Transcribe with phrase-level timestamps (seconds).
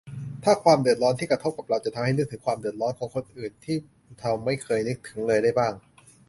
[0.43, 3.77] ถ้า 'ความเดือดร้อน' ที่กระทบกับเรา จะทำให้นึกถึงความเดือดร้อนของคนอื่นที่
[4.19, 5.73] เราไม่เคยนึกถึงเลยได้บ้าง